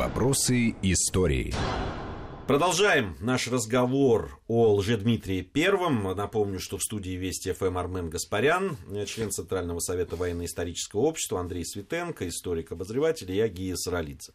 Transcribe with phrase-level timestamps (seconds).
[0.00, 1.52] Вопросы истории.
[2.46, 6.04] Продолжаем наш разговор о Лжедмитрии Первом.
[6.16, 12.26] Напомню, что в студии Вести ФМ Армен Гаспарян, член Центрального совета военно-исторического общества, Андрей Светенко,
[12.26, 14.32] историк-обозреватель, и я Гия Саралидзе.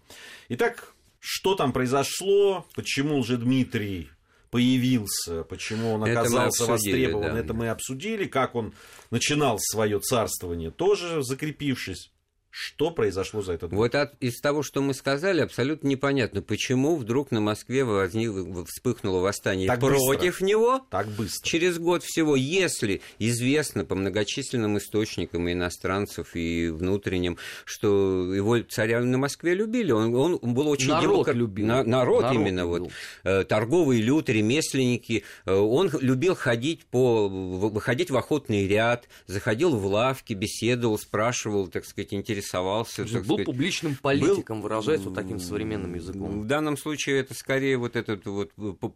[0.50, 4.12] Итак, что там произошло, почему Лжедмитрий
[4.52, 7.40] появился, почему он оказался это востребован, да.
[7.40, 8.76] это мы обсудили, как он
[9.10, 12.12] начинал свое царствование, тоже закрепившись
[12.58, 13.78] что произошло за этот год?
[13.80, 18.32] Вот от, из того, что мы сказали, абсолютно непонятно, почему вдруг на Москве возник,
[18.70, 20.46] вспыхнуло восстание так против быстро.
[20.46, 21.46] него так быстро.
[21.46, 29.02] через год всего, если известно по многочисленным источникам и иностранцев, и внутренним, что его царя
[29.02, 29.92] на Москве любили.
[29.92, 30.92] Он, он был очень...
[30.92, 31.34] Народ демокр...
[31.34, 31.66] любил.
[31.66, 32.62] На, народ, народ именно.
[32.62, 32.84] Любил.
[32.86, 32.92] Вот,
[33.26, 35.26] э, торговые люди, ремесленники.
[35.46, 41.84] Э, он любил ходить, по, выходить в охотный ряд, заходил в лавки, беседовал, спрашивал, так
[41.84, 42.14] сказать,
[42.46, 43.20] интересовался интересовался.
[43.20, 46.42] был сказать, публичным политиком, был, выражаясь вот таким современным языком.
[46.42, 48.52] В данном случае это скорее вот этот вот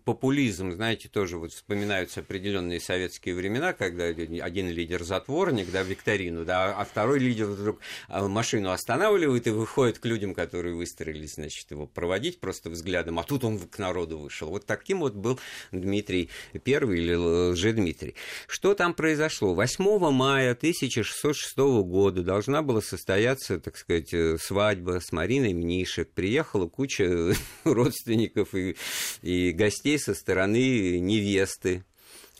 [0.06, 6.74] популизм, знаете, тоже вот вспоминаются определенные советские времена, когда один лидер затворник, да, викторину, да,
[6.74, 11.88] а второй лидер вдруг а, машину останавливает и выходит к людям, которые выстроились, значит, его
[11.88, 14.50] проводить просто взглядом, а тут он к народу вышел.
[14.50, 15.40] Вот таким вот был
[15.72, 16.30] Дмитрий
[16.64, 18.16] Первый или Лжедмитрий.
[18.48, 19.54] Что там произошло?
[19.54, 26.12] 8 мая 1606 года должна была состояться состояться, так сказать, э, свадьба с Мариной Мнишек.
[26.12, 28.76] Приехала куча родственников и,
[29.22, 31.84] и гостей со стороны невесты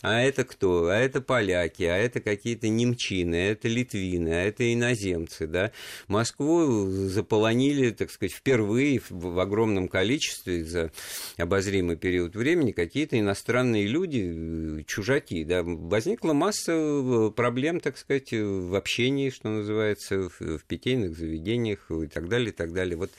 [0.02, 0.86] а это кто?
[0.88, 5.72] А это поляки, а это какие-то немчины, а это литвины, а это иноземцы, да.
[6.08, 10.90] Москву заполонили, так сказать, впервые в огромном количестве за
[11.36, 15.62] обозримый период времени какие-то иностранные люди, чужаки, да.
[15.62, 22.28] Возникла масса э, проблем, так сказать, в общении, что называется, в питейных заведениях и так
[22.28, 22.96] далее, и так далее.
[22.96, 23.10] Вот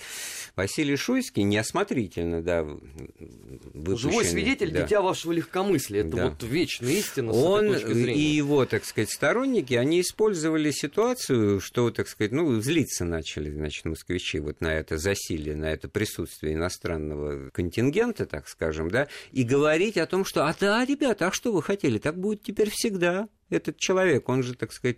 [0.55, 2.65] Василий Шуйский неосмотрительно, да,
[3.97, 4.81] Живой свидетель, да.
[4.83, 6.01] дитя вашего легкомыслия.
[6.01, 6.29] Это да.
[6.29, 12.07] вот вечная вечная истина Он и его, так сказать, сторонники, они использовали ситуацию, что, так
[12.07, 18.25] сказать, ну, злиться начали, значит, москвичи вот на это засилие, на это присутствие иностранного контингента,
[18.25, 21.97] так скажем, да, и говорить о том, что, а да, ребята, а что вы хотели,
[21.97, 24.97] так будет теперь всегда этот человек, он же, так сказать,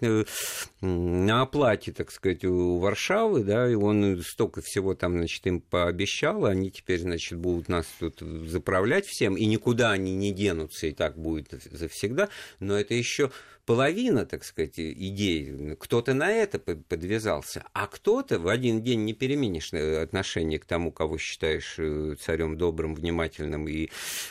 [0.81, 6.45] на оплате, так сказать, у Варшавы, да, и он столько всего там, значит, им пообещал,
[6.45, 11.17] они теперь, значит, будут нас тут заправлять всем, и никуда они не денутся, и так
[11.17, 13.31] будет завсегда, но это еще
[13.65, 15.75] половина, так сказать, идей.
[15.79, 20.91] Кто-то на это подвязался, а кто-то в один день не переменишь э, отношение к тому,
[20.91, 23.89] кого считаешь э, царем добрым, внимательным и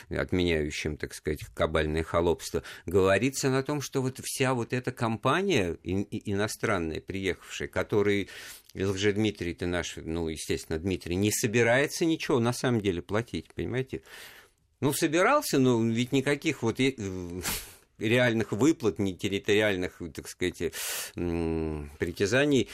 [0.09, 2.63] отменяющим, так сказать, кабальное холопство.
[2.85, 8.27] Говорится на том, что вот вся вот эта компания иностранная, приехавшая, которые
[9.13, 14.01] Дмитрий, ты наш, ну, естественно, Дмитрий, не собирается ничего на самом деле платить, понимаете?
[14.81, 16.79] Ну, собирался, но ведь никаких вот
[17.99, 20.73] реальных выплат, ни территориальных, так сказать,
[21.13, 22.69] притязаний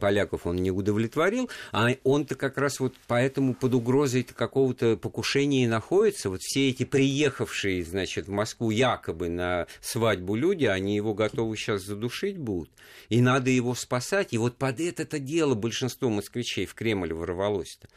[0.00, 6.30] поляков он не удовлетворил, а он-то как раз вот поэтому под угрозой какого-то покушения находится.
[6.30, 11.82] Вот все эти приехавшие, значит, в Москву якобы на свадьбу люди, они его готовы сейчас
[11.82, 12.70] задушить будут.
[13.08, 14.32] И надо его спасать.
[14.32, 17.88] И вот под это-то дело большинство москвичей в Кремль ворвалось-то.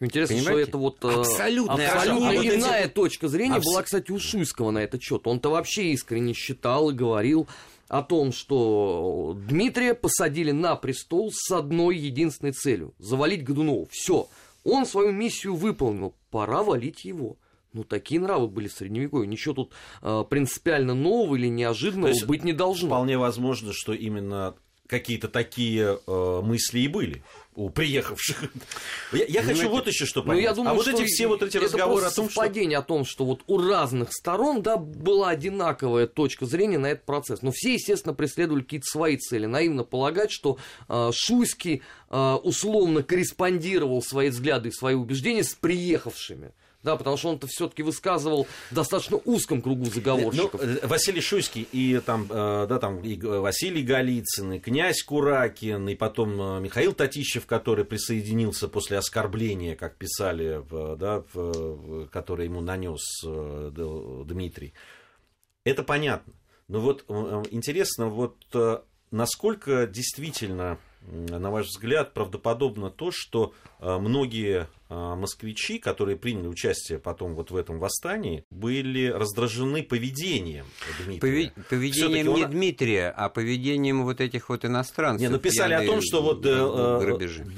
[0.00, 0.62] Интересно, Понимаете?
[0.62, 2.92] что это вот э, абсолютно, абсолютно иная эти...
[2.92, 3.66] точка зрения Абс...
[3.66, 5.26] была, кстати, у Шуйского на этот счет.
[5.26, 7.48] Он-то вообще искренне считал и говорил
[7.88, 13.88] о том, что Дмитрия посадили на престол с одной единственной целью– завалить Годунова.
[13.90, 14.28] Все,
[14.62, 17.36] он свою миссию выполнил, пора валить его.
[17.72, 19.26] Ну, такие нравы были в Средневековье.
[19.26, 19.72] Ничего тут
[20.02, 22.88] э, принципиально нового или неожиданного быть не должно.
[22.88, 24.54] Вполне возможно, что именно
[24.88, 27.22] какие-то такие э, мысли и были
[27.54, 28.44] у приехавших.
[29.12, 30.36] Я, я хочу вот еще что понять.
[30.36, 32.40] Ну, я думаю, а вот эти все вот эти разговоры о том, что...
[32.40, 37.42] о том, что вот у разных сторон, да, была одинаковая точка зрения на этот процесс.
[37.42, 39.46] Но все, естественно, преследовали какие-то свои цели.
[39.46, 46.52] Наивно полагать, что э, Шуйский э, условно корреспондировал свои взгляды и свои убеждения с приехавшими
[46.88, 50.58] да, потому что он-то все-таки высказывал в достаточно узком кругу заговорщиков.
[50.64, 55.94] Ну, Василий Шуйский и там, э, да, там и Василий Голицын, и князь Куракин, и
[55.94, 60.62] потом э, Михаил Татищев, который присоединился после оскорбления, как писали,
[60.96, 61.22] да,
[62.10, 64.72] которое ему нанес Дмитрий.
[65.64, 66.32] Это понятно.
[66.68, 67.04] Но вот
[67.50, 68.36] интересно, вот
[69.10, 77.50] насколько действительно, на ваш взгляд, правдоподобно то, что многие москвичи, которые приняли участие потом вот
[77.50, 80.64] в этом восстании, были раздражены поведением
[81.04, 81.52] Дмитрия.
[81.68, 82.50] Поведением не он...
[82.50, 85.20] Дмитрия, а поведением вот этих вот иностранцев.
[85.20, 86.50] Не, написали о том, что вот э,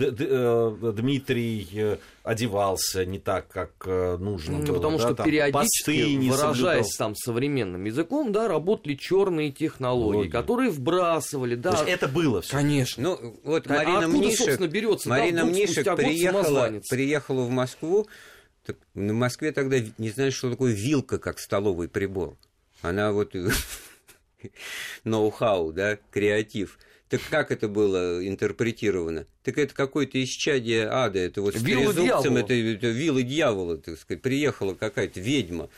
[0.01, 4.75] э, Дмитрий э, одевался не так, как нужно ну, было.
[4.75, 11.55] Потому да, что там, периодически, выражаясь там современным языком, да, работали черные технологии, которые вбрасывали.
[11.55, 11.73] Да.
[11.73, 12.53] То есть это было все.
[12.53, 13.03] Конечно.
[13.03, 18.09] Ну, вот а Марина откуда, Мнишек, собственно, берется, Марина да, Мнишек приехала, приехала в Москву,
[18.65, 22.37] так, в Москве тогда не знаешь, что такое вилка, как столовый прибор.
[22.83, 23.35] Она вот
[25.05, 26.79] ноу-хау, да, креатив.
[27.09, 29.27] Так как это было интерпретировано?
[29.43, 33.99] Так это какое-то исчадие ада, это вот с вилла трезубцем, это, это вилла дьявола, так
[33.99, 35.69] сказать, приехала какая-то ведьма,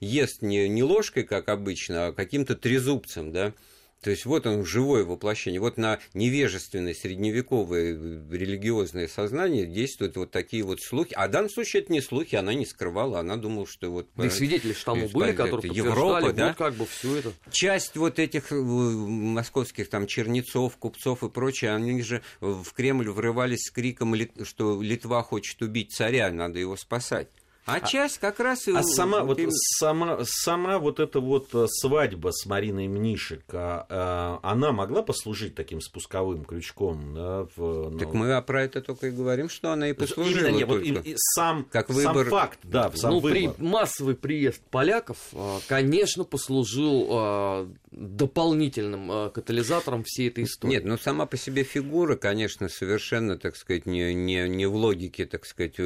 [0.00, 3.54] ест не, не ложкой, как обычно, а каким-то трезубцем, да,
[4.02, 5.60] то есть вот он живое воплощение.
[5.60, 7.92] Вот на невежественное средневековое
[8.30, 11.14] религиозное сознание действуют вот такие вот слухи.
[11.14, 14.08] А в данном случае это не слухи, она не скрывала, она думала, что вот...
[14.16, 16.48] Да и свидетели что тому были, которые Европа, да?
[16.48, 17.32] вот как бы все это.
[17.52, 23.66] Часть вот этих э, московских там чернецов, купцов и прочее, они же в Кремль врывались
[23.66, 27.28] с криком, что Литва хочет убить царя, надо его спасать.
[27.64, 28.66] А, а часть как раз...
[28.66, 29.38] А сама, вот,
[29.78, 35.54] сама, сама вот эта вот э, свадьба с Мариной Мнишек, а, а, она могла послужить
[35.54, 37.14] таким спусковым крючком?
[37.14, 37.98] Да, в, ну...
[37.98, 41.10] Так мы про это только и говорим, что она и послужила Именно, нет, вот, и,
[41.12, 42.24] и сам, как выбор...
[42.24, 43.30] сам факт, да, сам ну, выбор.
[43.30, 50.72] При массовый приезд поляков, э, конечно, послужил э, дополнительным катализатором всей этой истории.
[50.72, 55.26] Нет, ну сама по себе фигура, конечно, совершенно, так сказать, не, не, не в логике,
[55.26, 55.76] так сказать,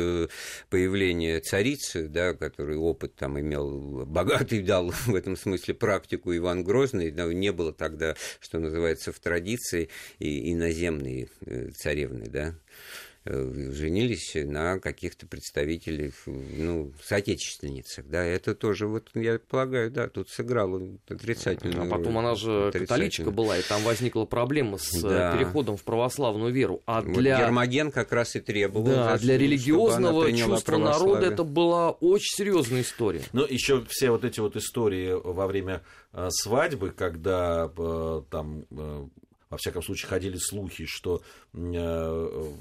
[0.70, 6.62] появления царя царицы, да, который опыт там имел, богатый дал в этом смысле практику Иван
[6.62, 12.54] Грозный, да, не было тогда, что называется, в традиции и иноземные э, царевны, да.
[13.28, 20.31] Э, женились на каких-то представителях, ну, соотечественницах, да, это тоже, вот, я полагаю, да, тут
[20.31, 21.82] сыграло отрицательно.
[21.82, 25.37] А потом она же католичка была, и там возникла проблема с э, да.
[25.37, 26.82] переходом в православную веру.
[26.87, 27.40] А вот для...
[27.40, 28.87] Гермоген как раз и требовал.
[28.87, 33.22] Да, да для религиозного чувства народа это была очень серьезная история.
[33.32, 35.82] Ну, еще все вот эти вот истории во время
[36.12, 37.69] э, свадьбы, когда
[38.31, 38.67] там
[39.48, 41.22] во всяком случае, ходили слухи, что
[41.52, 42.52] э,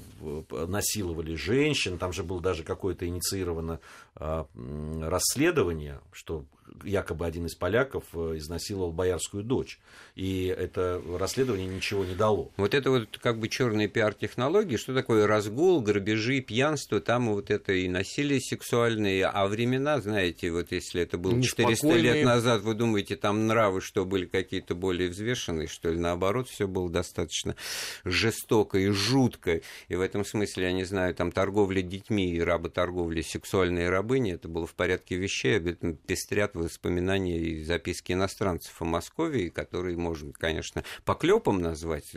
[0.68, 1.98] насиловали женщин.
[1.98, 3.80] Там же было даже какое-то инициировано
[4.16, 6.46] расследование, что
[6.84, 9.80] якобы один из поляков э, изнасиловал боярскую дочь.
[10.16, 12.52] И это расследование ничего не дало.
[12.58, 17.74] Вот это вот как бы черные пиар-технологии, что такое разгул, грабежи, пьянство, там вот это
[17.74, 23.16] и насилие сексуальное, а времена, знаете, вот если это было 400 лет назад, вы думаете,
[23.16, 27.56] там нравы что были какие-то более взвешенные, что ли, наоборот, все было достаточно
[28.04, 33.22] жестоко и жутко, и в этом смысле, я не знаю, там торговля детьми и работорговля,
[33.22, 38.86] сексуальные рабыни, это было в порядке вещей, об этом пестрят воспоминания и записки иностранцев о
[38.86, 42.14] Москве, которые можно, конечно, поклепом назвать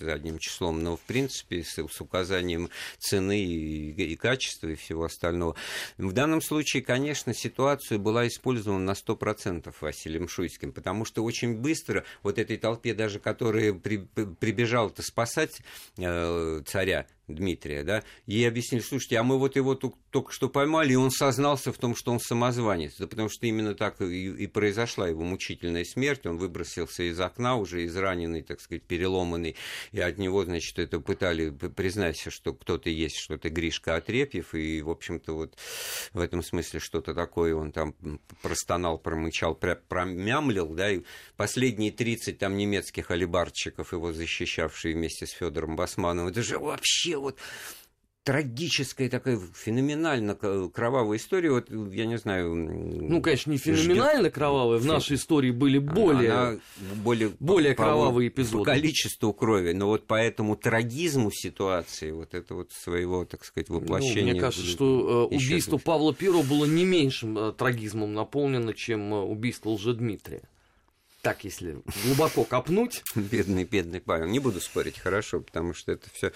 [0.00, 2.68] одним числом, но в принципе с, с указанием
[2.98, 5.56] цены и, и качества и всего остального.
[5.96, 12.04] В данном случае, конечно, ситуация была использована на 100% Василием Шуйским, потому что очень быстро
[12.22, 15.62] вот этой толпе, даже которая при, прибежала-то спасать
[15.96, 20.96] э, царя, Дмитрия, да, ей объяснили, слушайте, а мы вот его только что поймали, и
[20.96, 25.08] он сознался в том, что он самозванец, да потому что именно так и, и произошла
[25.08, 29.56] его мучительная смерть, он выбросился из окна уже израненный, так сказать, переломанный,
[29.92, 34.82] и от него, значит, это пытали, признайся, что кто-то есть, что то Гришка Отрепьев, и,
[34.82, 35.56] в общем-то, вот
[36.12, 37.94] в этом смысле что-то такое он там
[38.42, 41.02] простонал, промычал, промямлил, да, и
[41.36, 47.38] последние 30 там немецких алибарщиков, его защищавшие вместе с Федором Басмановым, это же вообще вот
[48.24, 51.50] трагическая такая феноменально кровавая история.
[51.50, 52.54] Вот я не знаю.
[52.54, 54.34] Ну, конечно, не феноменально ждет...
[54.34, 54.78] кровавая.
[54.78, 56.58] В нашей истории были более, Она
[56.96, 58.58] более, более по, кровавые эпизоды.
[58.58, 59.72] По количеству крови.
[59.72, 64.26] Но вот по этому трагизму ситуации, вот это вот своего, так сказать, воплощения.
[64.26, 69.12] Ну, мне кажется, что э, убийство Павла Первого было не меньшим э, трагизмом наполнено, чем
[69.12, 70.42] э, убийство Лжедмитрия
[71.22, 73.04] так, если глубоко копнуть.
[73.14, 74.26] Бедный, бедный Павел.
[74.26, 76.32] Не буду спорить, хорошо, потому что это все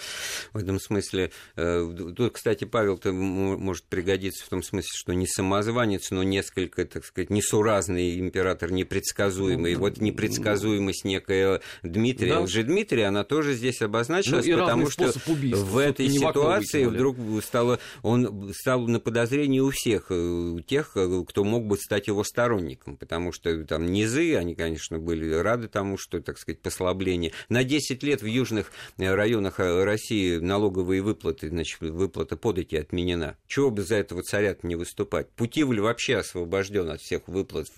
[0.52, 1.32] в этом смысле...
[1.56, 7.04] Э, тут, кстати, Павел-то может пригодиться в том смысле, что не самозванец, но несколько, так
[7.04, 9.72] сказать, несуразный император, непредсказуемый.
[9.72, 12.40] И вот непредсказуемость некая Дмитрия, да.
[12.40, 17.80] уже Дмитрия, она тоже здесь обозначилась, ну, потому что убийства, в этой ситуации вдруг стало,
[18.02, 22.22] он стал на подозрении у всех, э, у тех, э, кто мог бы стать его
[22.22, 27.32] сторонником, потому что там низы, они, конечно, конечно, были рады тому, что, так сказать, послабление.
[27.48, 33.36] На 10 лет в южных районах России налоговые выплаты, значит, выплата подати отменена.
[33.46, 35.30] Чего бы за этого царя не выступать?
[35.30, 37.68] Путивль вообще освобожден от всех выплат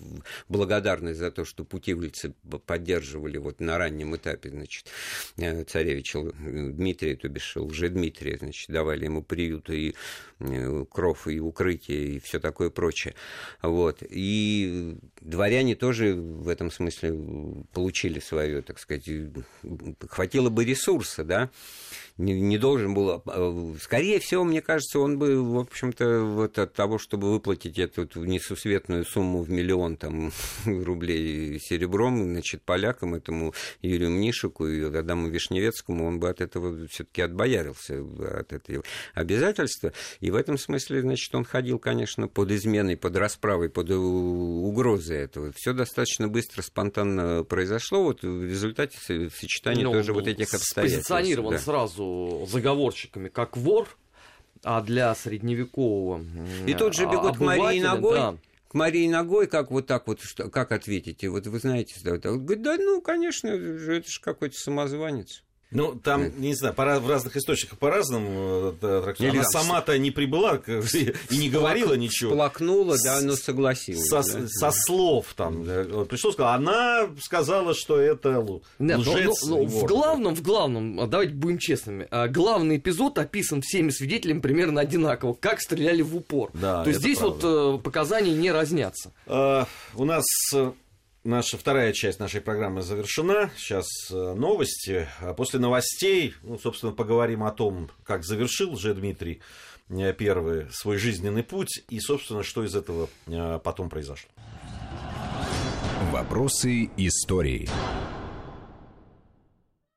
[0.49, 2.33] благодарность за то, что путивльцы
[2.65, 4.87] поддерживали вот на раннем этапе, значит,
[5.37, 9.95] э, царевича Дмитрия, то бишь Дмитрия, значит, давали ему приют и
[10.39, 13.15] э, кров, и укрытие, и все такое прочее.
[13.61, 14.03] Вот.
[14.09, 16.88] И дворяне тоже в этом смысле
[17.73, 19.09] получили свое, так сказать,
[20.09, 21.49] хватило бы ресурса, да,
[22.19, 23.11] не, не должен был...
[23.11, 27.79] А, а, скорее всего, мне кажется, он бы, в общем-то, вот от того, чтобы выплатить
[27.79, 30.31] эту несусветную сумму в миллион там,
[30.65, 37.05] рублей серебром, значит, полякам, этому Юрию Мнишику и Адаму Вишневецкому, он бы от этого все
[37.05, 38.03] таки отбоярился,
[38.37, 38.83] от этого
[39.13, 39.93] обязательства.
[40.19, 45.53] И в этом смысле, значит, он ходил, конечно, под изменой, под расправой, под угрозой этого.
[45.55, 48.03] Все достаточно быстро, спонтанно произошло.
[48.03, 48.97] Вот в результате
[49.29, 51.07] сочетания ну, тоже вот этих обстоятельств.
[51.07, 51.59] Позиционирован да.
[51.59, 52.08] сразу
[52.47, 53.87] заговорщиками как вор,
[54.63, 56.23] а для средневекового
[56.67, 58.15] И тут же бегут к Марии ногой.
[58.15, 58.37] Да.
[58.67, 61.29] К Марии ногой, как вот так вот, что, как ответите?
[61.29, 65.43] Вот вы знаете, да, говорит, да ну, конечно, это же какой-то самозванец.
[65.71, 69.35] Ну, там, не знаю, по, в разных источниках по-разному э, трактуют.
[69.35, 72.33] Она сама-то не прибыла и не говорила ничего.
[72.33, 74.07] Плакнула, да, но согласилась.
[74.07, 74.47] Со, да?
[74.47, 75.63] со слов там.
[76.07, 78.43] Пришло, сказал, она сказала, что это
[78.79, 79.43] Нет, лжец.
[79.43, 83.91] Ну, ну, в главном, в главном, а давайте будем честными, а, главный эпизод описан всеми
[83.91, 86.49] свидетелями примерно одинаково, как стреляли в упор.
[86.53, 87.47] Да, То есть здесь правда.
[87.47, 89.11] вот э, показания не разнятся.
[89.27, 90.71] А, у нас э,
[91.25, 93.51] Наша вторая часть нашей программы завершена.
[93.57, 95.05] Сейчас э, новости.
[95.19, 99.41] А после новостей, ну, собственно, поговорим о том, как завершил же Дмитрий
[99.89, 104.29] э, первый свой жизненный путь и, собственно, что из этого э, потом произошло.
[106.13, 107.67] Вопросы истории.